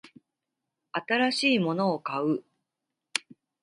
[0.93, 2.43] 新しいものを買う